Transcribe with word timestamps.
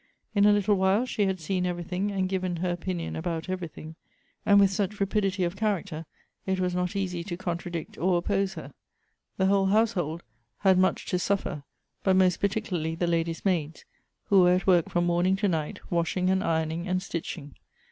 In 0.33 0.45
a 0.45 0.51
little 0.51 0.77
while 0.77 1.05
she 1.05 1.27
had 1.27 1.39
seen 1.39 1.63
every 1.63 1.83
thing, 1.83 2.09
and 2.09 2.27
given 2.27 2.55
her 2.55 2.71
opinion 2.71 3.15
about 3.15 3.49
everything; 3.49 3.93
and 4.47 4.59
with 4.59 4.71
such 4.71 4.99
rapidity 4.99 5.43
of 5.43 5.55
character 5.55 6.07
it 6.47 6.59
was 6.59 6.73
not 6.73 6.95
easy 6.95 7.23
to 7.25 7.37
contradict 7.37 7.99
or 7.99 8.17
oppose 8.17 8.55
her. 8.55 8.73
The 9.37 9.45
whole 9.45 9.67
household 9.67 10.23
had 10.61 10.79
much 10.79 11.05
to 11.05 11.19
suf 11.19 11.45
176 11.45 11.69
Goethe's 11.69 12.03
fer, 12.03 12.03
but 12.03 12.15
most 12.15 12.37
particularly 12.39 12.95
the 12.95 13.05
lady's 13.05 13.45
maids, 13.45 13.85
who 14.29 14.41
were 14.41 14.55
at 14.55 14.65
work 14.65 14.89
from 14.89 15.05
morning 15.05 15.35
to 15.35 15.47
night, 15.47 15.79
washing, 15.91 16.31
and 16.31 16.43
ironing, 16.43 16.87
and 16.87 16.99
stitching. 16.99 17.53